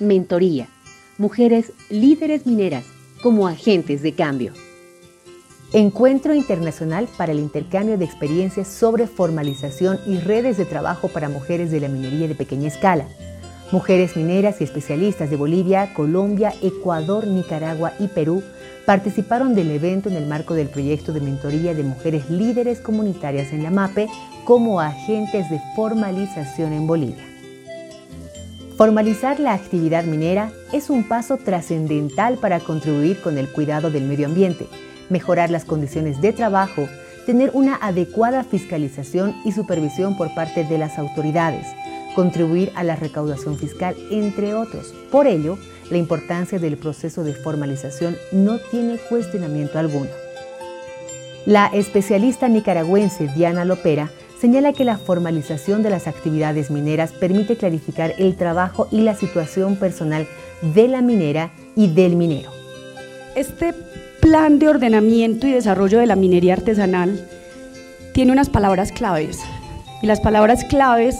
mentoría, 0.00 0.68
mujeres 1.18 1.72
líderes 1.90 2.46
mineras 2.46 2.84
como 3.22 3.46
agentes 3.46 4.02
de 4.02 4.14
cambio. 4.14 4.52
Encuentro 5.72 6.34
Internacional 6.34 7.06
para 7.16 7.32
el 7.32 7.38
Intercambio 7.38 7.96
de 7.96 8.04
Experiencias 8.04 8.66
sobre 8.66 9.06
Formalización 9.06 10.00
y 10.06 10.18
Redes 10.18 10.56
de 10.56 10.64
Trabajo 10.64 11.08
para 11.08 11.28
Mujeres 11.28 11.70
de 11.70 11.80
la 11.80 11.88
Minería 11.88 12.26
de 12.26 12.34
Pequeña 12.34 12.68
Escala. 12.68 13.06
Mujeres 13.70 14.16
mineras 14.16 14.60
y 14.60 14.64
especialistas 14.64 15.30
de 15.30 15.36
Bolivia, 15.36 15.94
Colombia, 15.94 16.52
Ecuador, 16.60 17.26
Nicaragua 17.28 17.92
y 18.00 18.08
Perú 18.08 18.42
participaron 18.84 19.54
del 19.54 19.70
evento 19.70 20.08
en 20.08 20.16
el 20.16 20.26
marco 20.26 20.54
del 20.54 20.68
proyecto 20.68 21.12
de 21.12 21.20
mentoría 21.20 21.72
de 21.74 21.84
mujeres 21.84 22.28
líderes 22.28 22.80
comunitarias 22.80 23.52
en 23.52 23.62
la 23.62 23.70
MAPE 23.70 24.08
como 24.44 24.80
agentes 24.80 25.48
de 25.50 25.60
formalización 25.76 26.72
en 26.72 26.88
Bolivia. 26.88 27.29
Formalizar 28.80 29.38
la 29.40 29.52
actividad 29.52 30.04
minera 30.04 30.52
es 30.72 30.88
un 30.88 31.04
paso 31.04 31.36
trascendental 31.36 32.38
para 32.38 32.60
contribuir 32.60 33.20
con 33.20 33.36
el 33.36 33.46
cuidado 33.46 33.90
del 33.90 34.04
medio 34.04 34.24
ambiente 34.24 34.66
mejorar 35.10 35.50
las 35.50 35.66
condiciones 35.66 36.22
de 36.22 36.32
trabajo, 36.32 36.88
tener 37.26 37.50
una 37.52 37.74
adecuada 37.74 38.42
fiscalización 38.42 39.36
y 39.44 39.52
supervisión 39.52 40.16
por 40.16 40.34
parte 40.34 40.64
de 40.64 40.78
las 40.78 40.98
autoridades, 40.98 41.66
contribuir 42.14 42.72
a 42.74 42.82
la 42.82 42.96
recaudación 42.96 43.58
fiscal, 43.58 43.94
entre 44.10 44.54
otros. 44.54 44.94
Por 45.12 45.26
ello, 45.26 45.58
la 45.90 45.98
importancia 45.98 46.58
del 46.58 46.78
proceso 46.78 47.22
de 47.22 47.34
formalización 47.34 48.16
no 48.32 48.56
tiene 48.70 48.96
cuestionamiento 48.96 49.78
alguno. 49.78 50.08
La 51.44 51.66
especialista 51.66 52.48
nicaragüense 52.48 53.28
Diana 53.34 53.66
Lopera 53.66 54.10
señala 54.40 54.72
que 54.72 54.84
la 54.84 54.96
formalización 54.96 55.82
de 55.82 55.90
las 55.90 56.06
actividades 56.06 56.70
mineras 56.70 57.12
permite 57.12 57.56
clarificar 57.56 58.14
el 58.16 58.36
trabajo 58.36 58.88
y 58.90 59.02
la 59.02 59.14
situación 59.14 59.76
personal 59.76 60.26
de 60.62 60.88
la 60.88 61.02
minera 61.02 61.50
y 61.76 61.88
del 61.88 62.16
minero. 62.16 62.50
Este 63.36 63.74
plan 64.20 64.58
de 64.58 64.68
ordenamiento 64.68 65.46
y 65.46 65.52
desarrollo 65.52 65.98
de 65.98 66.06
la 66.06 66.16
minería 66.16 66.54
artesanal 66.54 67.28
tiene 68.14 68.32
unas 68.32 68.48
palabras 68.48 68.92
claves. 68.92 69.40
Y 70.02 70.06
las 70.06 70.20
palabras 70.20 70.64
claves 70.64 71.16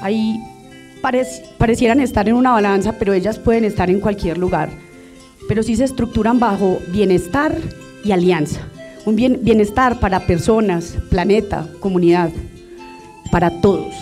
ahí 0.00 0.40
parecieran 1.58 1.98
estar 1.98 2.28
en 2.28 2.36
una 2.36 2.52
balanza, 2.52 2.92
pero 2.96 3.12
ellas 3.12 3.40
pueden 3.40 3.64
estar 3.64 3.90
en 3.90 3.98
cualquier 3.98 4.38
lugar. 4.38 4.70
Pero 5.48 5.64
sí 5.64 5.74
se 5.74 5.84
estructuran 5.84 6.38
bajo 6.38 6.78
bienestar 6.92 7.56
y 8.04 8.12
alianza. 8.12 8.60
Un 9.04 9.16
bienestar 9.16 9.98
para 9.98 10.26
personas, 10.26 10.96
planeta, 11.10 11.66
comunidad, 11.80 12.30
para 13.32 13.50
todos. 13.62 13.94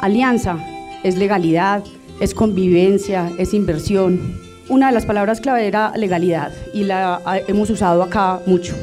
Alianza 0.00 0.58
es 1.02 1.16
legalidad, 1.16 1.82
es 2.20 2.34
convivencia, 2.34 3.32
es 3.38 3.54
inversión, 3.54 4.38
una 4.68 4.86
de 4.86 4.92
las 4.92 5.06
palabras 5.06 5.40
clave 5.40 5.66
era 5.66 5.92
legalidad 5.96 6.52
y 6.72 6.84
la 6.84 7.20
hemos 7.48 7.70
usado 7.70 8.04
acá 8.04 8.40
mucho, 8.46 8.76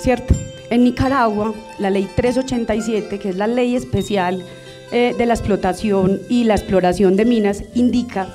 ¿cierto? 0.00 0.34
En 0.70 0.82
Nicaragua, 0.82 1.54
la 1.78 1.90
ley 1.90 2.08
387, 2.16 3.20
que 3.20 3.28
es 3.28 3.36
la 3.36 3.46
ley 3.46 3.76
especial 3.76 4.42
eh, 4.90 5.14
de 5.16 5.26
la 5.26 5.34
explotación 5.34 6.18
y 6.28 6.44
la 6.44 6.54
exploración 6.54 7.14
de 7.14 7.26
minas, 7.26 7.62
indica 7.74 8.26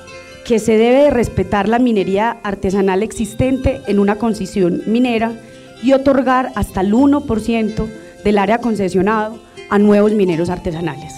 que 0.46 0.58
se 0.58 0.78
debe 0.78 1.10
respetar 1.10 1.68
la 1.68 1.78
minería 1.78 2.38
artesanal 2.44 3.02
existente 3.02 3.82
en 3.86 3.98
una 3.98 4.16
concesión 4.16 4.82
minera 4.86 5.32
y 5.82 5.92
otorgar 5.92 6.50
hasta 6.54 6.80
el 6.80 6.94
1% 6.94 7.86
del 8.24 8.38
área 8.38 8.58
concesionado 8.58 9.49
a 9.70 9.78
nuevos 9.78 10.12
mineros 10.12 10.50
artesanales. 10.50 11.14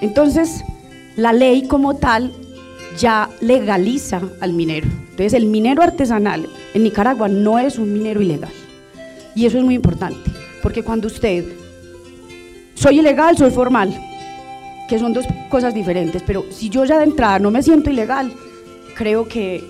Entonces, 0.00 0.64
la 1.16 1.32
ley 1.32 1.66
como 1.66 1.96
tal 1.96 2.32
ya 2.98 3.28
legaliza 3.40 4.20
al 4.40 4.52
minero. 4.52 4.86
Entonces 5.10 5.32
el 5.34 5.46
minero 5.46 5.82
artesanal 5.82 6.48
en 6.74 6.82
Nicaragua 6.82 7.28
no 7.28 7.58
es 7.58 7.78
un 7.78 7.92
minero 7.92 8.20
ilegal. 8.20 8.52
Y 9.34 9.46
eso 9.46 9.58
es 9.58 9.64
muy 9.64 9.74
importante, 9.74 10.30
porque 10.62 10.82
cuando 10.82 11.08
usted, 11.08 11.44
soy 12.74 13.00
ilegal, 13.00 13.36
soy 13.36 13.50
formal, 13.50 13.92
que 14.88 14.98
son 14.98 15.12
dos 15.12 15.24
cosas 15.48 15.74
diferentes, 15.74 16.22
pero 16.22 16.44
si 16.50 16.68
yo 16.68 16.84
ya 16.84 16.98
de 16.98 17.04
entrada 17.04 17.38
no 17.40 17.50
me 17.50 17.62
siento 17.62 17.90
ilegal, 17.90 18.32
creo 18.94 19.26
que, 19.26 19.64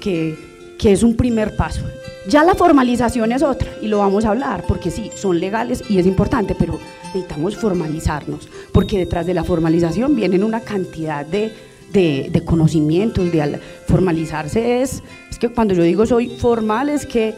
que 0.79 0.93
es 0.93 1.03
un 1.03 1.17
primer 1.17 1.57
paso. 1.57 1.83
Ya 2.29 2.45
la 2.45 2.55
formalización 2.55 3.33
es 3.33 3.43
otra, 3.43 3.71
y 3.81 3.89
lo 3.89 3.99
vamos 3.99 4.25
a 4.25 4.31
hablar, 4.31 4.65
porque 4.67 4.91
sí, 4.91 5.11
son 5.15 5.41
legales 5.41 5.83
y 5.89 5.99
es 5.99 6.07
importante, 6.07 6.55
pero 6.59 6.79
necesitamos 7.15 7.57
formalizarnos, 7.57 8.49
porque 8.73 8.99
detrás 8.99 9.27
de 9.27 9.35
la 9.35 9.45
formalización 9.45 10.17
vienen 10.17 10.45
una 10.45 10.61
cantidad 10.61 11.25
de 11.25 11.53
de, 11.95 12.43
conocimientos, 12.45 13.31
de 13.31 13.61
formalizarse 13.87 14.83
es, 14.83 15.03
es 15.31 15.39
que 15.39 15.49
cuando 15.49 15.75
yo 15.75 15.83
digo 15.83 16.05
soy 16.07 16.29
formal 16.29 16.89
es 16.89 17.07
que 17.07 17.35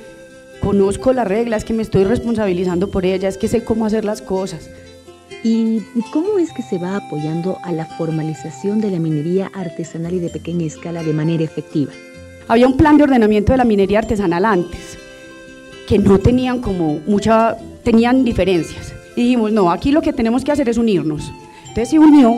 conozco 0.61 1.13
las 1.13 1.29
reglas, 1.29 1.65
que 1.65 1.75
me 1.75 1.83
estoy 1.83 2.05
responsabilizando 2.05 2.91
por 2.91 3.05
ellas, 3.05 3.35
es 3.35 3.39
que 3.39 3.49
sé 3.49 3.63
cómo 3.63 3.85
hacer 3.85 4.05
las 4.05 4.23
cosas. 4.23 4.71
¿Y 5.45 5.83
cómo 6.11 6.39
es 6.39 6.53
que 6.53 6.63
se 6.63 6.79
va 6.79 6.97
apoyando 6.97 7.59
a 7.63 7.71
la 7.71 7.85
formalización 7.85 8.81
de 8.81 8.91
la 8.91 8.99
minería 8.99 9.51
artesanal 9.55 10.15
y 10.15 10.19
de 10.19 10.31
pequeña 10.31 10.67
escala 10.67 11.05
de 11.05 11.13
manera 11.13 11.45
efectiva? 11.45 11.93
Había 12.49 12.67
un 12.67 12.77
plan 12.77 12.97
de 12.97 13.05
ordenamiento 13.05 13.53
de 13.53 13.59
la 13.59 13.65
minería 13.65 13.99
artesanal 13.99 14.45
antes, 14.45 14.99
que 15.87 15.99
no 15.99 16.19
tenían 16.19 16.61
como 16.61 17.01
mucha, 17.07 17.57
tenían 17.85 18.25
diferencias. 18.25 18.96
Y 19.17 19.23
dijimos, 19.23 19.51
no, 19.51 19.71
aquí 19.73 19.91
lo 19.91 20.03
que 20.03 20.13
tenemos 20.13 20.45
que 20.45 20.53
hacer 20.53 20.69
es 20.69 20.77
unirnos. 20.77 21.33
Entonces 21.61 21.89
se 21.89 21.99
unió 21.99 22.37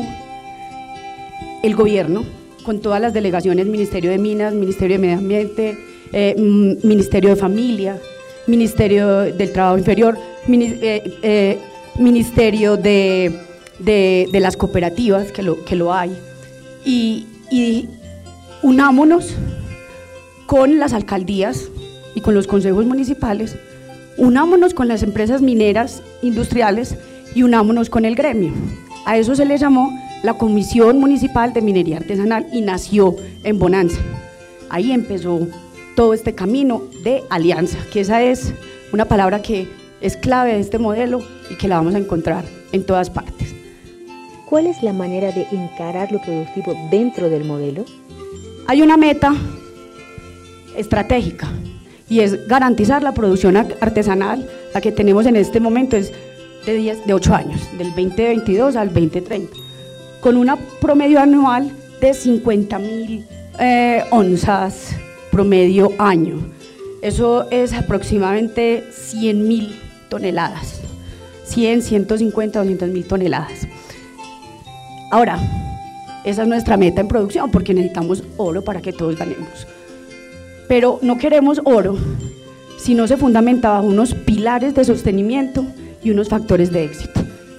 el 1.63 1.75
gobierno, 1.75 2.25
con 2.65 2.81
todas 2.81 3.01
las 3.01 3.13
delegaciones, 3.13 3.67
Ministerio 3.67 4.11
de 4.11 4.19
Minas, 4.19 4.55
Ministerio 4.55 4.97
de 4.97 5.01
Medio 5.01 5.19
Ambiente, 5.19 5.79
eh, 6.13 6.35
Ministerio 6.83 7.31
de 7.31 7.37
Familia, 7.37 7.99
Ministerio 8.47 9.21
del 9.21 9.53
Trabajo 9.53 9.79
Inferior, 9.79 10.17
eh, 10.49 11.19
eh, 11.23 11.59
Ministerio 11.99 12.77
de, 12.77 14.29
las 14.33 14.57
Cooperativas, 14.57 15.33
que 15.33 15.43
lo, 15.43 15.65
que 15.65 15.77
lo 15.77 15.93
hay, 15.93 16.17
y 16.85 17.27
unámonos 18.63 19.35
con 20.47 20.79
las 20.79 20.93
alcaldías 20.93 21.71
y 22.15 22.21
con 22.21 22.35
los 22.35 22.47
consejos 22.47 22.87
municipales, 22.87 23.57
unámonos 24.19 24.75
con 24.75 24.89
las 24.89 25.03
empresas 25.03 25.41
mineras 25.41 26.03
industriales 26.23 26.97
y 27.35 27.45
unámonos 27.45 27.89
con 27.89 28.05
el 28.05 28.15
gremio. 28.15 28.53
A 29.07 29.17
eso 29.17 29.35
se 29.35 29.47
le 29.47 29.57
llamó 29.57 29.97
la 30.23 30.35
Comisión 30.35 30.99
Municipal 30.99 31.53
de 31.53 31.63
Minería 31.63 31.99
Artesanal 31.99 32.47
y 32.53 32.61
nació 32.61 33.17
en 33.45 33.59
Bonanza. 33.59 34.01
Ahí 34.69 34.93
empezó 34.93 35.47
todo 35.95 36.13
este 36.13 36.35
camino 36.35 36.83
de 37.05 37.23
alianza, 37.31 37.79
que 37.93 38.01
esa 38.01 38.23
es 38.23 38.53
una 38.93 39.07
palabra 39.07 39.41
que 39.41 39.69
es 40.01 40.17
clave 40.17 40.55
de 40.55 40.61
este 40.61 40.79
modelo 40.79 41.23
y 41.51 41.57
que 41.57 41.69
la 41.69 41.77
vamos 41.77 41.95
a 41.95 41.99
encontrar 41.99 42.45
en 42.73 42.85
todas 42.85 43.11
partes. 43.11 43.55
¿Cuál 44.49 44.67
es 44.67 44.83
la 44.83 44.93
manera 44.93 45.31
de 45.33 45.47
encarar 45.53 46.11
lo 46.11 46.21
productivo 46.21 46.75
dentro 46.91 47.29
del 47.29 47.45
modelo? 47.45 47.85
Hay 48.67 48.83
una 48.83 48.97
meta 48.97 49.35
estratégica 50.77 51.49
y 52.09 52.21
es 52.21 52.47
garantizar 52.47 53.03
la 53.03 53.13
producción 53.13 53.57
artesanal, 53.57 54.49
la 54.75 54.81
que 54.81 54.93
tenemos 54.93 55.27
en 55.27 55.37
este 55.37 55.61
momento 55.61 55.97
es 55.97 56.13
de, 56.67 56.75
10, 56.75 57.07
de 57.07 57.15
8 57.15 57.35
años, 57.35 57.61
del 57.79 57.89
2022 57.89 58.77
al 58.77 58.89
2030 58.89 59.69
con 60.21 60.37
una 60.37 60.57
promedio 60.81 61.21
anual 61.21 61.71
de 62.01 62.15
50 62.15 62.79
mil 62.79 63.27
eh, 63.59 64.03
onzas 64.11 64.91
promedio 65.31 65.93
año. 65.99 66.39
Eso 67.03 67.49
es 67.51 67.73
aproximadamente 67.73 68.85
100 68.93 69.47
mil 69.47 69.81
toneladas, 70.09 70.81
100, 71.45 71.83
150, 71.83 72.59
200 72.59 72.89
mil 72.89 73.05
toneladas. 73.05 73.69
Ahora, 75.11 75.39
esa 76.25 76.43
es 76.43 76.49
nuestra 76.49 76.77
meta 76.77 77.01
en 77.01 77.09
producción 77.09 77.51
porque 77.51 77.73
necesitamos 77.73 78.25
oro 78.37 78.63
para 78.63 78.81
que 78.81 78.93
todos 78.93 79.17
ganemos. 79.17 79.67
Pero 80.69 80.99
no 81.03 81.19
queremos 81.19 81.61
oro 81.65 81.97
si 82.79 82.95
no 82.95 83.09
se 83.09 83.17
fundamenta 83.17 83.71
bajo 83.71 83.87
unos 83.87 84.15
pilares 84.15 84.75
de 84.75 84.85
sostenimiento 84.85 85.65
y 86.03 86.11
unos 86.11 86.29
factores 86.29 86.71
de 86.71 86.85
éxito 86.85 87.19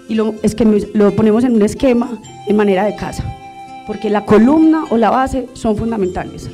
y 0.10 0.16
lo, 0.16 0.34
es 0.42 0.56
que 0.56 0.66
lo 0.94 1.16
ponemos 1.16 1.44
en 1.44 1.56
un 1.56 1.62
esquema 1.62 2.20
en 2.48 2.56
manera 2.58 2.84
de 2.84 2.96
casa, 2.96 3.24
porque 3.88 4.10
la 4.10 4.26
columna 4.26 4.86
o 4.90 4.98
la 4.98 5.12
base 5.12 5.48
son 5.54 5.78
fundamentales. 5.78 6.50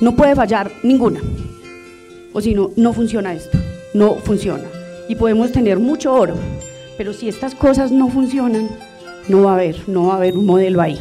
No 0.00 0.16
puede 0.16 0.34
fallar 0.34 0.70
ninguna, 0.82 1.20
o 2.32 2.40
si 2.40 2.54
no, 2.54 2.70
no 2.76 2.92
funciona 2.92 3.34
esto, 3.34 3.58
no 3.92 4.14
funciona. 4.14 4.64
Y 5.08 5.16
podemos 5.16 5.50
tener 5.50 5.80
mucho 5.80 6.14
oro, 6.14 6.36
pero 6.96 7.12
si 7.12 7.28
estas 7.28 7.54
cosas 7.54 7.90
no 7.90 8.08
funcionan, 8.08 8.68
no 9.28 9.42
va 9.42 9.50
a 9.50 9.54
haber, 9.54 9.88
no 9.88 10.06
va 10.06 10.14
a 10.14 10.16
haber 10.16 10.38
un 10.38 10.46
modelo 10.46 10.80
ahí. 10.80 10.96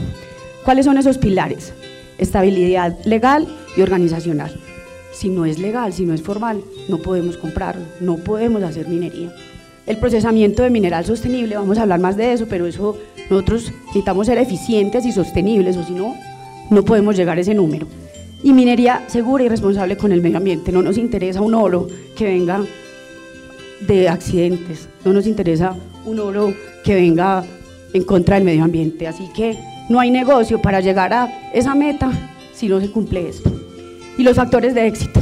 ¿Cuáles 0.65 0.85
son 0.85 0.97
esos 0.97 1.19
pilares? 1.19 1.73
Estabilidad 2.17 2.97
legal 3.05 3.47
y 3.77 3.81
organizacional. 3.81 4.51
Si 5.19 5.29
no 5.29 5.45
es 5.45 5.59
legal, 5.59 5.91
si 5.91 6.05
no 6.05 6.13
es 6.13 6.21
formal, 6.21 6.61
no 6.87 6.97
podemos 6.97 7.37
comprarlo, 7.37 7.81
no 7.99 8.15
podemos 8.17 8.63
hacer 8.63 8.87
minería 8.87 9.33
el 9.89 9.97
procesamiento 9.97 10.61
de 10.61 10.69
mineral 10.69 11.03
sostenible, 11.03 11.55
vamos 11.55 11.79
a 11.79 11.81
hablar 11.81 11.99
más 11.99 12.15
de 12.15 12.31
eso, 12.31 12.45
pero 12.47 12.67
eso 12.67 12.95
nosotros 13.27 13.71
necesitamos 13.87 14.27
ser 14.27 14.37
eficientes 14.37 15.03
y 15.03 15.11
sostenibles, 15.11 15.77
o 15.77 15.83
si 15.83 15.93
no, 15.93 16.15
no 16.69 16.85
podemos 16.85 17.17
llegar 17.17 17.39
a 17.39 17.41
ese 17.41 17.55
número. 17.55 17.87
y 18.41 18.53
minería 18.53 19.03
segura 19.07 19.43
y 19.43 19.49
responsable 19.49 19.97
con 19.97 20.13
el 20.13 20.21
medio 20.21 20.37
ambiente. 20.37 20.71
No 20.71 20.81
nos 20.81 20.97
interesa 20.97 21.41
un 21.41 21.55
oro 21.55 21.87
que 22.15 22.23
venga 22.25 22.63
de 23.81 24.07
accidentes, 24.07 24.87
no 25.03 25.11
nos 25.11 25.25
interesa 25.25 25.75
un 26.05 26.19
oro 26.19 26.53
que 26.85 26.95
venga 26.95 27.43
en 27.91 28.03
contra 28.03 28.35
del 28.35 28.45
medio 28.45 28.63
ambiente. 28.63 29.07
Así 29.07 29.27
que 29.35 29.57
no 29.89 29.99
hay 29.99 30.11
negocio 30.11 30.61
para 30.61 30.79
llegar 30.79 31.11
a 31.13 31.51
esa 31.51 31.75
meta 31.75 32.11
si 32.53 32.69
no 32.69 32.79
se 32.79 32.91
cumple 32.91 33.27
esto. 33.27 33.58
Y 34.19 34.23
los 34.23 34.35
factores 34.35 34.75
de 34.75 34.85
éxito. 34.85 35.21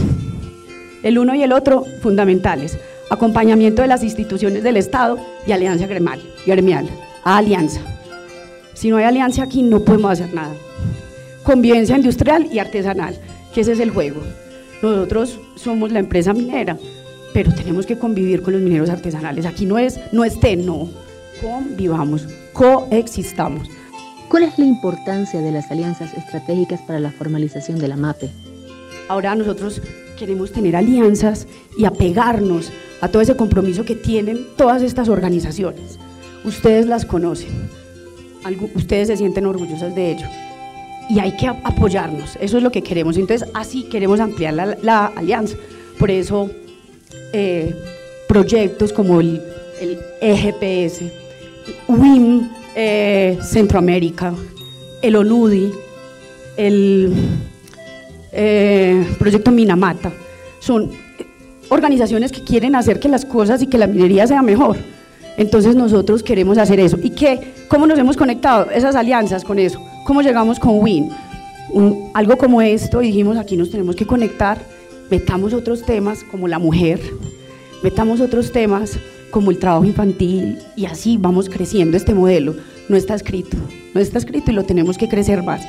El 1.04 1.20
uno 1.20 1.36
y 1.36 1.44
el 1.44 1.54
otro 1.54 1.86
fundamentales. 2.02 2.80
Acompañamiento 3.12 3.84
de 3.84 3.88
las 3.88 4.04
instituciones 4.04 4.64
del 4.64 4.76
Estado 4.76 5.20
y 5.46 5.52
alianza 5.52 5.86
gremial. 5.86 6.20
gremial 6.48 6.90
alianza. 7.24 7.80
Si 8.74 8.90
no 8.90 8.98
hay 8.98 9.04
alianza 9.04 9.44
aquí 9.44 9.62
no 9.62 9.82
podemos 9.82 10.14
hacer 10.14 10.34
nada. 10.34 10.56
Convivencia 11.44 11.96
industrial 11.96 12.48
y 12.52 12.58
artesanal, 12.58 13.16
que 13.54 13.62
ese 13.62 13.74
es 13.74 13.80
el 13.80 13.92
juego. 13.92 14.22
Nosotros 14.82 15.40
somos 15.56 15.92
la 15.92 16.00
empresa 16.00 16.34
minera, 16.34 16.76
pero 17.36 17.54
tenemos 17.54 17.86
que 17.86 18.00
convivir 18.00 18.42
con 18.42 18.54
los 18.54 18.64
mineros 18.64 18.90
artesanales. 18.90 19.46
Aquí 19.46 19.68
no 19.68 19.78
es 19.78 20.00
no 20.12 20.24
estén, 20.24 20.66
no. 20.66 20.90
Convivamos, 21.40 22.28
coexistamos. 22.52 23.68
¿Cuál 24.28 24.44
es 24.44 24.58
la 24.58 24.66
importancia 24.66 25.40
de 25.40 25.52
las 25.52 25.70
alianzas 25.70 26.16
estratégicas 26.16 26.82
para 26.82 27.00
la 27.00 27.12
formalización 27.12 27.78
de 27.78 27.90
la 27.90 27.96
MAPE? 27.96 28.47
Ahora 29.08 29.36
nosotros 29.36 29.82
queremos 30.18 30.52
tener 30.52 30.76
alianzas 30.76 31.48
y 31.78 31.86
apegarnos 31.86 32.72
a 33.02 33.08
todo 33.08 33.22
ese 33.22 33.36
compromiso 33.36 33.86
que 33.86 33.96
tienen 33.96 34.46
todas 34.58 34.82
estas 34.82 35.10
organizaciones. 35.10 36.00
Ustedes 36.44 36.88
las 36.88 37.06
conocen, 37.06 37.50
ustedes 38.76 39.08
se 39.08 39.18
sienten 39.18 39.46
orgullosos 39.46 39.94
de 39.94 40.12
ello 40.12 40.28
y 41.10 41.20
hay 41.20 41.36
que 41.38 41.48
apoyarnos, 41.48 42.38
eso 42.42 42.58
es 42.58 42.64
lo 42.64 42.72
que 42.72 42.82
queremos. 42.82 43.18
Entonces 43.18 43.48
así 43.54 43.84
queremos 43.84 44.20
ampliar 44.20 44.78
la, 44.82 45.06
alianza. 45.08 45.56
Por 46.00 46.12
eso 46.12 46.50
eh, 47.34 47.74
proyectos 48.28 48.94
como 48.94 49.20
el, 49.20 49.42
el 49.80 50.00
EGPS, 50.22 51.04
WIM, 51.88 52.50
eh, 52.76 53.38
Centroamérica, 53.42 54.34
el 55.02 55.16
ONUDI, 55.16 55.72
el 56.58 57.14
eh, 58.32 59.06
Proyecto 59.20 59.52
Minamata. 59.52 60.12
Son 60.60 60.92
organizaciones 61.70 62.32
que 62.32 62.44
quieren 62.44 62.76
hacer 62.76 63.00
que 63.00 63.10
las 63.10 63.26
cosas 63.26 63.62
y 63.62 63.68
que 63.68 63.78
la 63.78 63.88
minería 63.88 64.28
sea 64.28 64.42
mejor. 64.42 64.78
Entonces 65.38 65.76
nosotros 65.76 66.24
queremos 66.24 66.58
hacer 66.58 66.80
eso. 66.80 66.98
¿Y 67.02 67.12
qué? 67.12 67.54
¿Cómo 67.68 67.86
nos 67.86 68.00
hemos 68.00 68.18
conectado? 68.18 68.70
Esas 68.72 68.96
alianzas 68.96 69.44
con 69.44 69.60
eso. 69.60 69.80
¿Cómo 70.06 70.22
llegamos 70.22 70.60
con 70.60 70.80
WIN? 70.80 71.12
algo 72.14 72.38
como 72.38 72.62
esto 72.62 73.02
y 73.02 73.08
dijimos 73.08 73.38
aquí 73.38 73.58
nos 73.58 73.70
tenemos 73.70 73.96
que 73.96 74.06
conectar, 74.06 74.58
metamos 75.10 75.54
otros 75.54 75.84
temas 75.84 76.24
como 76.24 76.48
la 76.48 76.60
mujer, 76.60 77.00
metamos 77.84 78.22
otros 78.22 78.52
temas 78.52 78.98
como 79.32 79.52
el 79.52 79.60
trabajo 79.60 79.86
infantil 79.86 80.60
y 80.76 80.86
así 80.86 81.18
vamos 81.18 81.50
creciendo 81.50 81.98
este 81.98 82.14
modelo. 82.14 82.56
No 82.90 82.96
está 82.96 83.16
escrito, 83.16 83.58
no 83.94 84.00
está 84.00 84.18
escrito 84.18 84.52
y 84.52 84.54
lo 84.54 84.64
tenemos 84.64 84.98
que 84.98 85.10
crecer 85.10 85.44
más. 85.44 85.68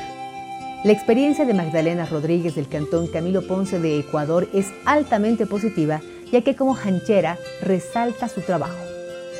La 0.84 0.92
experiencia 0.92 1.44
de 1.44 1.54
Magdalena 1.54 2.06
Rodríguez 2.06 2.54
del 2.54 2.68
Cantón 2.68 3.08
Camilo 3.08 3.44
Ponce 3.44 3.80
de 3.80 3.98
Ecuador 3.98 4.48
es 4.54 4.72
altamente 4.84 5.44
positiva, 5.44 6.00
ya 6.30 6.42
que 6.42 6.54
como 6.54 6.76
hanchera 6.76 7.36
resalta 7.62 8.28
su 8.28 8.42
trabajo. 8.42 8.78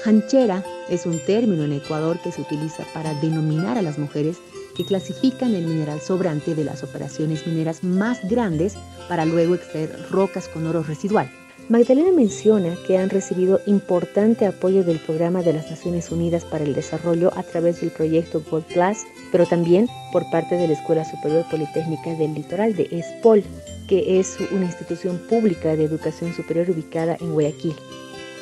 Hanchera 0.05 0.65
es 0.89 1.07
un 1.07 1.21
término 1.21 1.63
en 1.63 1.75
Ecuador 1.75 2.19
que 2.19 2.33
se 2.33 2.41
utiliza 2.41 2.83
para 2.93 3.15
denominar 3.15 3.79
a 3.79 3.83
las 3.83 3.99
mujeres 3.99 4.39
que 4.77 4.85
clasifican 4.85 5.55
el 5.55 5.69
mineral 5.69 6.01
sobrante 6.01 6.57
de 6.57 6.65
las 6.65 6.83
operaciones 6.83 7.47
mineras 7.47 7.85
más 7.85 8.19
grandes 8.29 8.75
para 9.09 9.25
luego 9.25 9.55
extraer 9.55 9.97
rocas 10.11 10.49
con 10.49 10.67
oro 10.67 10.83
residual. 10.83 11.31
Magdalena 11.69 12.13
menciona 12.13 12.75
que 12.87 12.97
han 12.97 13.11
recibido 13.11 13.61
importante 13.67 14.47
apoyo 14.47 14.85
del 14.85 14.99
Programa 14.99 15.43
de 15.43 15.53
las 15.53 15.71
Naciones 15.71 16.11
Unidas 16.11 16.43
para 16.47 16.65
el 16.65 16.73
Desarrollo 16.73 17.31
a 17.37 17.43
través 17.43 17.83
del 17.83 17.91
proyecto 17.91 18.43
Gold 18.51 18.65
Class, 18.69 19.05
pero 19.31 19.45
también 19.45 19.87
por 20.11 20.29
parte 20.31 20.55
de 20.55 20.67
la 20.67 20.73
Escuela 20.73 21.05
Superior 21.05 21.45
Politécnica 21.51 22.15
del 22.15 22.33
Litoral 22.33 22.75
de 22.75 22.89
ESPOL, 22.91 23.45
que 23.87 24.19
es 24.19 24.39
una 24.51 24.65
institución 24.65 25.19
pública 25.29 25.77
de 25.77 25.85
educación 25.85 26.33
superior 26.33 26.71
ubicada 26.71 27.19
en 27.21 27.35
Guayaquil, 27.35 27.75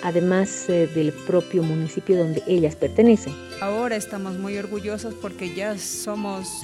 además 0.04 0.68
eh, 0.68 0.88
del 0.94 1.12
propio 1.26 1.64
municipio 1.64 2.16
donde 2.16 2.44
ellas 2.46 2.76
pertenecen. 2.76 3.34
Ahora 3.60 3.96
estamos 3.96 4.38
muy 4.38 4.56
orgullosos 4.56 5.14
porque 5.14 5.52
ya 5.52 5.76
somos 5.78 6.62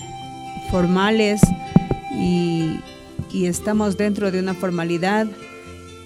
formales 0.70 1.40
y 2.14 2.78
estamos 3.32 3.96
dentro 3.96 4.30
de 4.30 4.38
una 4.38 4.54
formalidad 4.54 5.26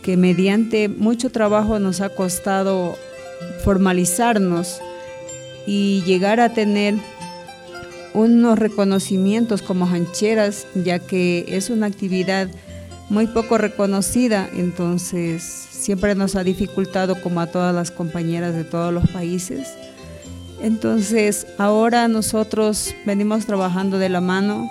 que 0.06 0.16
mediante 0.16 0.88
mucho 0.88 1.30
trabajo 1.30 1.80
nos 1.80 2.00
ha 2.00 2.10
costado 2.10 2.96
formalizarnos 3.64 4.80
y 5.66 6.04
llegar 6.06 6.38
a 6.38 6.54
tener 6.54 6.94
unos 8.14 8.56
reconocimientos 8.56 9.62
como 9.62 9.84
hancheras, 9.84 10.68
ya 10.76 11.00
que 11.00 11.44
es 11.48 11.70
una 11.70 11.86
actividad 11.86 12.46
muy 13.08 13.26
poco 13.26 13.58
reconocida, 13.58 14.48
entonces 14.54 15.42
siempre 15.42 16.14
nos 16.14 16.36
ha 16.36 16.44
dificultado 16.44 17.20
como 17.20 17.40
a 17.40 17.48
todas 17.48 17.74
las 17.74 17.90
compañeras 17.90 18.54
de 18.54 18.62
todos 18.62 18.94
los 18.94 19.10
países. 19.10 19.74
Entonces 20.62 21.48
ahora 21.58 22.06
nosotros 22.06 22.94
venimos 23.06 23.44
trabajando 23.44 23.98
de 23.98 24.08
la 24.08 24.20
mano 24.20 24.70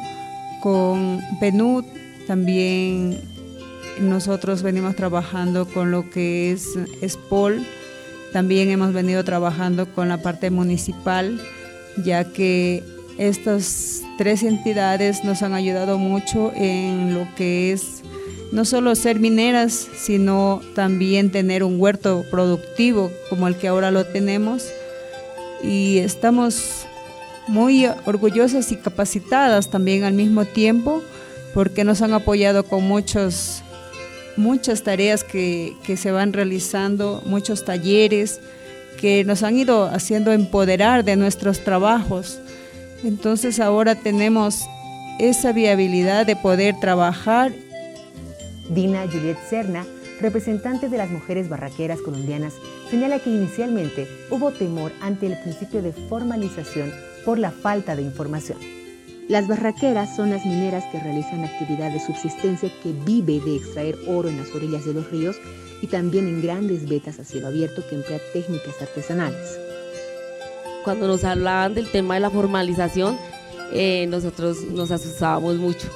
con 0.61 1.19
PNUD, 1.41 1.83
también 2.25 3.34
nosotros 4.00 4.62
venimos 4.62 4.95
trabajando 4.95 5.65
con 5.68 5.92
lo 5.92 6.09
que 6.09 6.51
es 6.51 6.77
SPOL, 7.06 7.65
también 8.33 8.69
hemos 8.69 8.92
venido 8.94 9.24
trabajando 9.24 9.86
con 9.94 10.09
la 10.09 10.21
parte 10.21 10.50
municipal, 10.50 11.39
ya 12.03 12.25
que 12.25 12.83
estas 13.18 14.01
tres 14.18 14.44
entidades 14.44 15.24
nos 15.24 15.42
han 15.42 15.53
ayudado 15.53 15.97
mucho 15.97 16.51
en 16.56 17.13
lo 17.13 17.27
que 17.36 17.71
es 17.71 18.03
no 18.51 18.65
solo 18.65 18.95
ser 18.95 19.19
mineras, 19.19 19.88
sino 19.97 20.62
también 20.75 21.31
tener 21.31 21.63
un 21.63 21.80
huerto 21.80 22.25
productivo 22.30 23.12
como 23.30 23.47
el 23.47 23.56
que 23.56 23.68
ahora 23.68 23.92
lo 23.92 24.06
tenemos. 24.06 24.63
Y 25.63 25.97
estamos 26.00 26.86
muy 27.47 27.88
orgullosas 28.06 28.71
y 28.71 28.77
capacitadas 28.77 29.69
también 29.69 30.03
al 30.03 30.13
mismo 30.13 30.45
tiempo 30.45 31.01
porque 31.53 31.83
nos 31.83 32.01
han 32.01 32.13
apoyado 32.13 32.63
con 32.63 32.83
muchos 32.83 33.64
muchas 34.37 34.83
tareas 34.83 35.23
que, 35.23 35.75
se 35.97 36.11
van 36.11 36.33
realizando, 36.33 37.21
muchos 37.25 37.65
talleres 37.65 38.39
que 38.99 39.23
nos 39.23 39.44
han 39.44 39.57
ido 39.57 39.85
haciendo 39.85 40.31
empoderar 40.31 41.04
de 41.04 41.15
nuestros 41.15 41.63
trabajos. 41.63 42.39
Entonces 43.04 43.59
ahora 43.59 43.95
tenemos 43.95 44.65
esa 45.19 45.51
viabilidad 45.51 46.25
de 46.25 46.35
poder 46.35 46.80
trabajar. 46.80 47.54
Dina 48.69 49.06
Juliet 49.06 49.37
Serna, 49.49 49.85
representante 50.19 50.89
de 50.89 50.97
las 50.97 51.09
mujeres 51.09 51.49
barraqueras 51.49 52.01
colombianas, 52.01 52.54
señala 52.89 53.19
que 53.19 53.30
inicialmente 53.30 54.07
hubo 54.30 54.51
temor 54.51 54.92
ante 55.01 55.27
el 55.27 55.37
principio 55.39 55.81
de 55.81 55.92
formalización 55.92 56.92
por 57.25 57.37
la 57.37 57.51
falta 57.51 57.95
de 57.95 58.01
información. 58.01 58.84
Las 59.27 59.47
barraqueras 59.47 60.15
son 60.15 60.29
las 60.29 60.45
mineras 60.45 60.83
que 60.91 60.99
realizan 60.99 61.44
actividad 61.44 61.91
de 61.91 61.99
subsistencia 61.99 62.71
que 62.83 62.94
vive 63.05 63.39
de 63.39 63.55
extraer 63.55 63.97
oro 64.07 64.29
en 64.29 64.37
las 64.37 64.53
orillas 64.53 64.85
de 64.85 64.94
los 64.94 65.09
ríos 65.09 65.35
y 65.81 65.87
también 65.87 66.27
en 66.27 66.44
grandes 66.44 66.87
vetas 66.87 67.17
a 67.17 67.23
cielo 67.23 67.47
abierto 67.47 67.81
que 67.89 67.95
emplean 67.95 68.21
técnicas 68.33 68.79
artesanales. 68.79 69.59
Cuando 70.83 71.07
nos 71.07 71.23
hablaban 71.23 71.73
del 71.73 71.89
tema 71.91 72.13
de 72.13 72.19
la 72.19 72.29
formalización, 72.29 73.17
eh, 73.73 74.05
nosotros 74.07 74.61
nos 74.71 74.91
asustábamos 74.91 75.55
mucho 75.55 75.87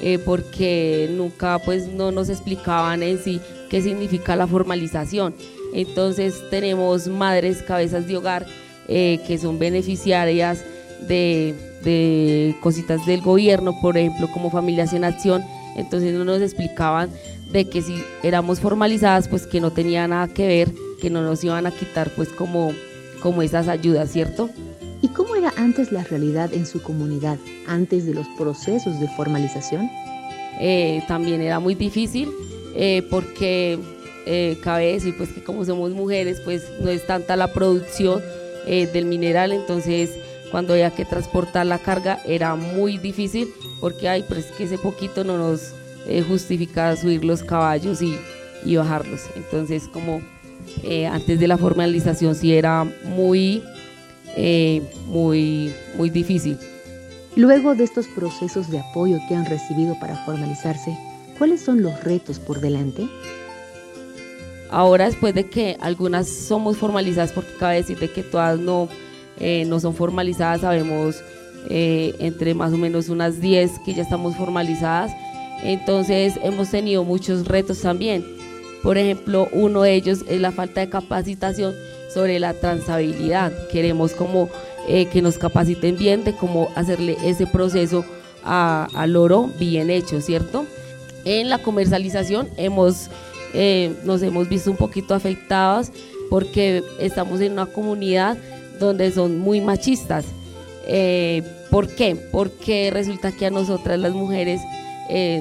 eh, 0.00 0.18
porque 0.18 1.08
nunca 1.12 1.60
pues 1.60 1.86
no 1.86 2.10
nos 2.10 2.30
explicaban 2.30 3.04
en 3.04 3.22
sí 3.22 3.40
qué 3.70 3.80
significa 3.80 4.34
la 4.34 4.48
formalización. 4.48 5.36
Entonces 5.72 6.34
tenemos 6.50 7.06
madres 7.06 7.62
cabezas 7.62 8.08
de 8.08 8.16
hogar 8.16 8.44
eh, 8.88 9.20
que 9.24 9.38
son 9.38 9.60
beneficiarias 9.60 10.64
de 11.06 11.71
de 11.84 12.56
cositas 12.60 13.04
del 13.06 13.20
gobierno, 13.20 13.78
por 13.80 13.96
ejemplo, 13.96 14.28
como 14.32 14.50
Familias 14.50 14.92
en 14.92 15.04
Acción, 15.04 15.42
entonces 15.76 16.14
no 16.14 16.24
nos 16.24 16.40
explicaban 16.40 17.10
de 17.52 17.66
que 17.66 17.82
si 17.82 18.02
éramos 18.22 18.60
formalizadas, 18.60 19.28
pues 19.28 19.46
que 19.46 19.60
no 19.60 19.70
tenía 19.70 20.06
nada 20.08 20.28
que 20.28 20.46
ver, 20.46 20.72
que 21.00 21.10
no 21.10 21.22
nos 21.22 21.42
iban 21.44 21.66
a 21.66 21.70
quitar 21.70 22.10
pues 22.16 22.28
como, 22.28 22.72
como 23.20 23.42
esas 23.42 23.68
ayudas, 23.68 24.10
¿cierto? 24.10 24.50
¿Y 25.02 25.08
cómo 25.08 25.34
era 25.34 25.52
antes 25.56 25.92
la 25.92 26.04
realidad 26.04 26.52
en 26.54 26.64
su 26.64 26.80
comunidad, 26.80 27.36
antes 27.66 28.06
de 28.06 28.14
los 28.14 28.26
procesos 28.38 29.00
de 29.00 29.08
formalización? 29.08 29.90
Eh, 30.60 31.02
también 31.08 31.40
era 31.40 31.58
muy 31.58 31.74
difícil 31.74 32.30
eh, 32.76 33.02
porque 33.10 33.78
eh, 34.26 34.58
cabe 34.62 34.92
decir 34.92 35.16
pues 35.16 35.30
que 35.30 35.42
como 35.42 35.64
somos 35.64 35.90
mujeres 35.90 36.40
pues 36.44 36.62
no 36.80 36.88
es 36.88 37.04
tanta 37.06 37.36
la 37.36 37.52
producción 37.52 38.22
del 38.64 39.06
mineral, 39.06 39.50
entonces 39.50 40.10
cuando 40.52 40.74
había 40.74 40.90
que 40.90 41.04
transportar 41.04 41.66
la 41.66 41.78
carga 41.78 42.20
era 42.24 42.54
muy 42.54 42.98
difícil 42.98 43.52
porque 43.80 44.08
hay 44.08 44.22
pues 44.22 44.46
que 44.52 44.64
ese 44.64 44.78
poquito 44.78 45.24
no 45.24 45.36
nos 45.36 45.72
eh, 46.06 46.22
justifica 46.22 46.94
subir 46.94 47.24
los 47.24 47.42
caballos 47.42 48.00
y, 48.02 48.16
y 48.64 48.76
bajarlos. 48.76 49.22
Entonces 49.34 49.88
como 49.88 50.20
eh, 50.82 51.06
antes 51.06 51.40
de 51.40 51.48
la 51.48 51.58
formalización 51.58 52.34
sí 52.34 52.54
era 52.54 52.84
muy, 53.04 53.62
eh, 54.36 54.82
muy, 55.06 55.72
muy 55.96 56.10
difícil. 56.10 56.58
Luego 57.34 57.74
de 57.74 57.84
estos 57.84 58.06
procesos 58.08 58.70
de 58.70 58.78
apoyo 58.78 59.18
que 59.28 59.34
han 59.34 59.46
recibido 59.46 59.98
para 59.98 60.22
formalizarse, 60.24 60.96
¿cuáles 61.38 61.62
son 61.62 61.82
los 61.82 62.04
retos 62.04 62.38
por 62.38 62.60
delante? 62.60 63.08
Ahora 64.70 65.06
después 65.06 65.34
de 65.34 65.48
que 65.48 65.76
algunas 65.80 66.28
somos 66.28 66.76
formalizadas, 66.76 67.32
porque 67.32 67.54
cabe 67.58 67.76
decirte 67.76 68.10
que 68.10 68.22
todas 68.22 68.58
no, 68.58 68.88
eh, 69.42 69.64
no 69.66 69.80
son 69.80 69.94
formalizadas, 69.94 70.62
sabemos 70.62 71.22
entre 71.68 72.54
más 72.54 72.72
o 72.72 72.76
menos 72.76 73.08
unas 73.08 73.40
10 73.40 73.78
que 73.84 73.94
ya 73.94 74.02
estamos 74.02 74.34
formalizadas, 74.34 75.12
entonces 75.62 76.34
hemos 76.42 76.70
tenido 76.70 77.04
muchos 77.04 77.46
retos 77.46 77.80
también. 77.80 78.24
Por 78.82 78.98
ejemplo, 78.98 79.48
uno 79.52 79.82
de 79.82 79.94
ellos 79.94 80.24
es 80.28 80.40
la 80.40 80.50
falta 80.50 80.80
de 80.80 80.88
capacitación 80.88 81.72
sobre 82.12 82.40
la 82.40 82.52
transabilidad. 82.54 83.52
Queremos 83.68 84.12
como 84.12 84.50
eh, 84.88 85.06
que 85.06 85.22
nos 85.22 85.38
capaciten 85.38 85.96
bien 85.96 86.24
de 86.24 86.34
cómo 86.34 86.68
hacerle 86.74 87.16
ese 87.24 87.46
proceso 87.46 88.04
al 88.44 89.16
oro 89.16 89.48
bien 89.60 89.88
hecho, 89.88 90.20
¿cierto? 90.20 90.66
En 91.24 91.48
la 91.48 91.58
comercialización 91.58 92.48
hemos, 92.56 93.08
eh, 93.54 93.94
nos 94.04 94.20
hemos 94.22 94.48
visto 94.48 94.72
un 94.72 94.76
poquito 94.76 95.14
afectados 95.14 95.92
porque 96.28 96.82
estamos 96.98 97.40
en 97.40 97.52
una 97.52 97.66
comunidad 97.66 98.36
donde 98.86 99.10
son 99.12 99.38
muy 99.38 99.60
machistas. 99.60 100.24
Eh, 100.86 101.42
¿Por 101.70 101.88
qué? 101.88 102.16
Porque 102.30 102.90
resulta 102.92 103.32
que 103.32 103.46
a 103.46 103.50
nosotras 103.50 103.98
las 103.98 104.12
mujeres 104.12 104.60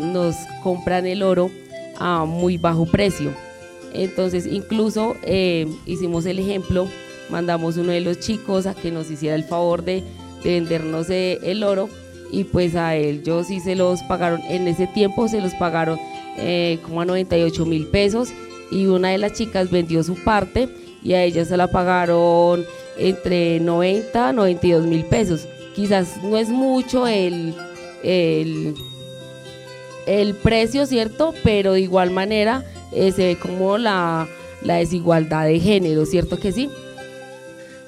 nos 0.02 0.36
compran 0.64 1.06
el 1.06 1.24
oro 1.24 1.50
a 1.98 2.26
muy 2.26 2.58
bajo 2.58 2.86
precio. 2.86 3.32
Entonces 3.94 4.46
incluso 4.46 5.16
eh, 5.24 5.68
hicimos 5.86 6.26
el 6.26 6.40
ejemplo, 6.40 6.88
mandamos 7.30 7.78
uno 7.78 7.92
de 7.92 8.02
los 8.02 8.20
chicos 8.20 8.66
a 8.66 8.74
que 8.74 8.92
nos 8.92 9.12
hiciera 9.12 9.36
el 9.36 9.44
favor 9.44 9.84
de, 9.84 10.04
vendernos 10.44 11.10
eh, 11.12 11.38
el 11.44 11.64
oro 11.64 11.88
y 12.32 12.46
pues 12.46 12.76
a 12.76 12.96
él 12.96 13.22
yo 13.24 13.44
sí 13.44 13.60
se 13.60 13.76
los 13.76 14.02
pagaron, 14.04 14.42
en 14.50 14.68
ese 14.68 14.88
tiempo 14.88 15.28
se 15.28 15.40
los 15.40 15.54
pagaron 15.54 16.00
eh, 16.38 16.80
como 16.82 17.02
a 17.02 17.06
98 17.06 17.66
mil 17.66 17.86
pesos 17.88 18.30
y 18.72 18.88
una 18.88 19.10
de 19.10 19.20
las 19.20 19.34
chicas 19.34 19.70
vendió 19.70 20.02
su 20.04 20.16
parte 20.16 20.68
y 21.04 21.14
a 21.14 21.24
ella 21.24 21.46
se 21.46 21.58
la 21.58 21.68
pagaron 21.68 22.66
entre 23.08 23.60
90 23.60 24.30
a 24.30 24.34
92 24.34 24.86
mil 24.86 25.06
pesos. 25.06 25.48
Quizás 25.76 26.22
no 26.24 26.38
es 26.38 26.50
mucho 26.50 27.08
el, 27.08 27.56
el 28.04 28.76
el 30.06 30.36
precio, 30.36 30.86
¿cierto? 30.86 31.34
Pero 31.44 31.74
de 31.74 31.82
igual 31.82 32.12
manera 32.12 32.64
eh, 32.92 33.12
se 33.12 33.26
ve 33.26 33.38
como 33.38 33.78
la, 33.78 34.28
la 34.64 34.76
desigualdad 34.76 35.46
de 35.46 35.60
género, 35.60 36.06
¿cierto 36.06 36.40
que 36.40 36.52
sí? 36.52 36.70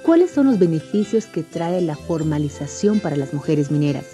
¿Cuáles 0.04 0.32
son 0.32 0.48
los 0.48 0.60
beneficios 0.60 1.26
que 1.26 1.44
trae 1.44 1.82
la 1.82 1.96
formalización 1.96 3.00
para 3.00 3.16
las 3.16 3.34
mujeres 3.34 3.72
mineras? 3.72 4.06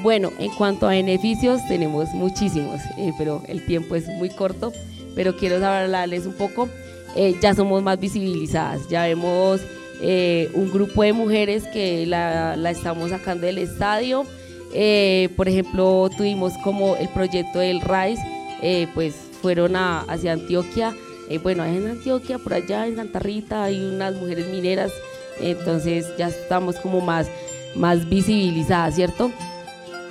Bueno, 0.00 0.30
en 0.38 0.50
cuanto 0.52 0.86
a 0.86 0.90
beneficios 0.90 1.60
tenemos 1.68 2.08
muchísimos, 2.10 2.80
eh, 2.98 3.12
pero 3.16 3.42
el 3.48 3.64
tiempo 3.64 3.96
es 3.96 4.06
muy 4.06 4.30
corto, 4.30 4.72
pero 5.14 5.36
quiero 5.36 5.64
hablarles 5.64 6.26
un 6.26 6.34
poco. 6.34 6.68
Eh, 7.16 7.36
ya 7.40 7.54
somos 7.54 7.82
más 7.82 7.98
visibilizadas, 7.98 8.88
ya 8.88 9.04
vemos 9.04 9.60
un 10.00 10.70
grupo 10.72 11.02
de 11.02 11.12
mujeres 11.12 11.64
que 11.72 12.06
la, 12.06 12.54
estamos 12.70 13.10
sacando 13.10 13.46
del 13.46 13.58
estadio, 13.58 14.24
eh, 14.72 15.30
por 15.36 15.48
ejemplo, 15.48 16.10
tuvimos 16.16 16.52
como 16.62 16.96
el 16.96 17.08
proyecto 17.08 17.58
del 17.58 17.80
RISE, 17.80 18.22
eh, 18.62 18.86
pues 18.94 19.14
fueron 19.40 19.76
hacia 19.76 20.32
Antioquia. 20.32 20.94
Eh, 21.28 21.38
bueno, 21.38 21.64
en 21.64 21.86
Antioquia, 21.86 22.38
por 22.38 22.54
allá 22.54 22.86
en 22.86 22.96
Santa 22.96 23.18
Rita, 23.18 23.64
hay 23.64 23.80
unas 23.80 24.14
mujeres 24.14 24.48
mineras, 24.48 24.92
entonces 25.40 26.06
ya 26.16 26.28
estamos 26.28 26.76
como 26.76 27.00
más, 27.00 27.28
más 27.74 28.08
visibilizadas, 28.08 28.94
¿cierto? 28.94 29.30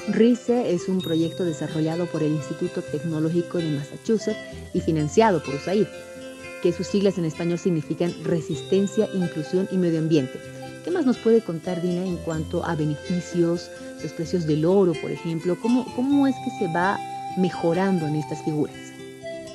RISE 0.10 0.74
es 0.74 0.88
un 0.88 1.01
proyecto 1.01 1.44
desarrollado 1.44 2.06
por 2.06 2.24
el 2.24 2.32
Instituto 2.32 2.82
Tecnológico 2.82 3.58
de 3.58 3.72
Massachusetts 3.72 4.38
y 4.74 4.79
financiado 4.79 5.44
por 5.44 5.56
USAID, 5.56 5.86
que 6.62 6.72
sus 6.72 6.88
siglas 6.88 7.18
en 7.18 7.26
español 7.26 7.60
significan 7.60 8.14
Resistencia, 8.24 9.08
Inclusión 9.14 9.68
y 9.72 9.78
Medio 9.78 10.00
Ambiente. 10.00 10.40
¿Qué 10.84 10.92
más 10.92 11.06
nos 11.06 11.18
puede 11.18 11.42
contar 11.42 11.82
Dina 11.82 12.06
en 12.06 12.18
cuanto 12.18 12.64
a 12.64 12.76
beneficios, 12.76 13.70
los 14.02 14.12
precios 14.14 14.48
del 14.48 14.66
oro, 14.66 14.94
por 15.02 15.12
ejemplo, 15.12 15.58
¿cómo, 15.62 15.86
cómo 15.96 16.28
es 16.28 16.36
que 16.46 16.66
se 16.66 16.72
va 16.74 16.98
mejorando 17.38 18.08
en 18.08 18.16
estas 18.16 18.44
figuras? 18.44 18.76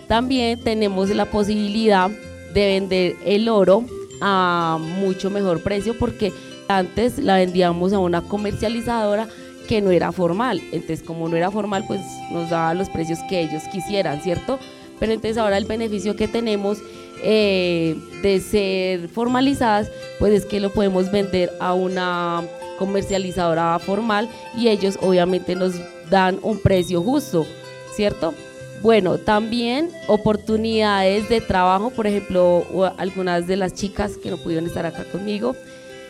También 0.08 0.60
tenemos 0.60 1.08
la 1.10 1.30
posibilidad 1.30 2.10
de 2.52 2.66
vender 2.66 3.16
el 3.24 3.48
oro 3.48 3.84
a 4.20 4.78
mucho 5.00 5.30
mejor 5.30 5.62
precio 5.62 5.98
porque 5.98 6.32
antes 6.68 7.18
la 7.18 7.36
vendíamos 7.36 7.92
a 7.92 7.98
una 7.98 8.22
comercializadora 8.22 9.26
que 9.68 9.80
no 9.80 9.90
era 9.90 10.12
formal. 10.12 10.60
Entonces, 10.72 11.02
como 11.02 11.28
no 11.28 11.36
era 11.36 11.50
formal, 11.50 11.84
pues 11.86 12.00
nos 12.30 12.50
daba 12.50 12.74
los 12.74 12.88
precios 12.88 13.18
que 13.28 13.40
ellos 13.40 13.62
quisieran, 13.72 14.20
¿cierto? 14.20 14.58
Pero 15.02 15.14
entonces 15.14 15.36
ahora 15.36 15.58
el 15.58 15.64
beneficio 15.64 16.14
que 16.14 16.28
tenemos 16.28 16.78
eh, 17.24 17.96
de 18.22 18.38
ser 18.38 19.08
formalizadas, 19.08 19.90
pues 20.20 20.32
es 20.32 20.46
que 20.46 20.60
lo 20.60 20.70
podemos 20.70 21.10
vender 21.10 21.50
a 21.58 21.74
una 21.74 22.44
comercializadora 22.78 23.80
formal 23.80 24.28
y 24.56 24.68
ellos 24.68 25.00
obviamente 25.02 25.56
nos 25.56 25.74
dan 26.08 26.38
un 26.42 26.60
precio 26.60 27.02
justo, 27.02 27.44
¿cierto? 27.96 28.32
Bueno, 28.80 29.18
también 29.18 29.90
oportunidades 30.06 31.28
de 31.28 31.40
trabajo, 31.40 31.90
por 31.90 32.06
ejemplo, 32.06 32.64
algunas 32.96 33.48
de 33.48 33.56
las 33.56 33.74
chicas 33.74 34.16
que 34.16 34.30
no 34.30 34.36
pudieron 34.36 34.66
estar 34.66 34.86
acá 34.86 35.02
conmigo, 35.10 35.56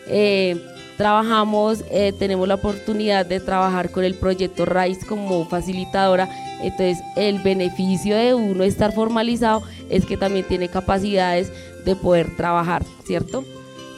eh, 0.06 0.61
trabajamos, 0.97 1.85
eh, 1.90 2.12
tenemos 2.18 2.47
la 2.47 2.54
oportunidad 2.54 3.26
de 3.26 3.40
trabajar 3.40 3.90
con 3.90 4.04
el 4.04 4.14
proyecto 4.14 4.64
RISE 4.64 5.06
como 5.06 5.44
facilitadora, 5.49 6.28
entonces 6.62 6.99
el 7.16 7.40
beneficio 7.40 8.16
de 8.16 8.35
uno 8.35 8.64
estar 8.64 8.92
formalizado 8.92 9.62
es 9.90 10.06
que 10.06 10.16
también 10.16 10.47
tiene 10.47 10.68
capacidades 10.68 11.52
de 11.85 11.97
poder 11.97 12.37
trabajar, 12.37 12.85
¿cierto? 13.04 13.44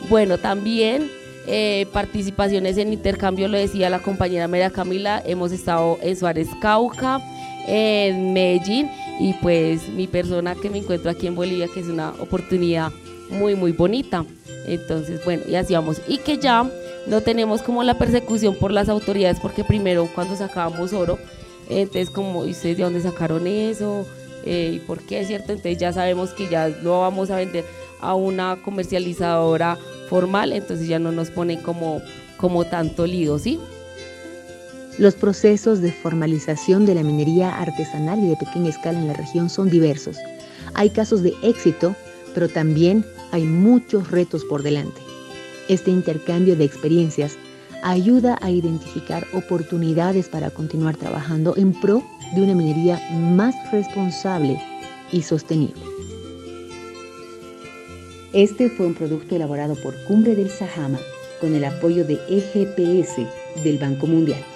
Bueno, 0.08 0.38
también 0.38 1.10
eh, 1.46 1.86
participaciones 1.92 2.78
en 2.78 2.92
intercambio, 2.92 3.48
lo 3.48 3.58
decía 3.58 3.90
la 3.90 3.98
compañera 3.98 4.48
María 4.48 4.70
Camila, 4.70 5.22
hemos 5.26 5.52
estado 5.52 5.98
en 6.02 6.16
Suárez 6.16 6.48
Cauca, 6.60 7.20
en 7.66 8.32
Medellín 8.32 8.90
y 9.20 9.34
pues 9.34 9.88
mi 9.88 10.06
persona 10.06 10.54
que 10.54 10.70
me 10.70 10.78
encuentro 10.78 11.10
aquí 11.10 11.26
en 11.26 11.34
Bolivia, 11.34 11.68
que 11.72 11.80
es 11.80 11.86
una 11.86 12.10
oportunidad 12.18 12.90
muy, 13.30 13.54
muy 13.54 13.72
bonita. 13.72 14.24
Entonces, 14.66 15.24
bueno, 15.24 15.42
y 15.48 15.54
así 15.54 15.74
vamos. 15.74 16.00
Y 16.08 16.18
que 16.18 16.38
ya 16.38 16.68
no 17.06 17.20
tenemos 17.20 17.62
como 17.62 17.82
la 17.82 17.98
persecución 17.98 18.54
por 18.56 18.72
las 18.72 18.88
autoridades, 18.88 19.38
porque 19.40 19.64
primero 19.64 20.08
cuando 20.14 20.36
sacábamos 20.36 20.92
oro, 20.92 21.18
entonces 21.68 22.10
como, 22.10 22.44
¿y 22.44 22.50
ustedes 22.50 22.76
de 22.76 22.84
dónde 22.84 23.00
sacaron 23.00 23.46
eso? 23.46 24.06
Eh, 24.44 24.72
¿Y 24.74 24.78
por 24.80 25.00
qué? 25.00 25.24
¿Cierto? 25.24 25.52
Entonces 25.52 25.78
ya 25.78 25.92
sabemos 25.92 26.30
que 26.30 26.48
ya 26.48 26.68
lo 26.68 27.00
vamos 27.00 27.30
a 27.30 27.36
vender 27.36 27.64
a 28.00 28.14
una 28.14 28.56
comercializadora 28.62 29.78
formal, 30.08 30.52
entonces 30.52 30.86
ya 30.86 30.98
no 30.98 31.12
nos 31.12 31.30
ponen 31.30 31.60
como, 31.60 32.02
como 32.36 32.64
tanto 32.64 33.06
lío, 33.06 33.38
¿sí? 33.38 33.58
Los 34.96 35.14
procesos 35.14 35.80
de 35.80 35.90
formalización 35.90 36.86
de 36.86 36.94
la 36.94 37.02
minería 37.02 37.60
artesanal 37.60 38.22
y 38.22 38.28
de 38.28 38.36
pequeña 38.36 38.70
escala 38.70 39.00
en 39.00 39.08
la 39.08 39.14
región 39.14 39.50
son 39.50 39.68
diversos. 39.68 40.16
Hay 40.74 40.90
casos 40.90 41.22
de 41.22 41.34
éxito, 41.42 41.96
pero 42.32 42.48
también 42.48 43.04
hay 43.32 43.42
muchos 43.42 44.12
retos 44.12 44.44
por 44.44 44.62
delante. 44.62 45.00
Este 45.68 45.90
intercambio 45.90 46.54
de 46.54 46.64
experiencias 46.64 47.36
ayuda 47.82 48.38
a 48.40 48.52
identificar 48.52 49.26
oportunidades 49.32 50.28
para 50.28 50.50
continuar 50.50 50.96
trabajando 50.96 51.56
en 51.56 51.72
pro 51.72 52.04
de 52.36 52.42
una 52.42 52.54
minería 52.54 53.00
más 53.10 53.54
responsable 53.72 54.60
y 55.10 55.22
sostenible. 55.22 55.82
Este 58.32 58.70
fue 58.70 58.86
un 58.86 58.94
producto 58.94 59.34
elaborado 59.34 59.74
por 59.74 59.94
Cumbre 60.04 60.36
del 60.36 60.50
Sahama 60.50 61.00
con 61.40 61.52
el 61.54 61.64
apoyo 61.64 62.04
de 62.04 62.20
EGPS 62.28 63.62
del 63.64 63.78
Banco 63.78 64.06
Mundial. 64.06 64.53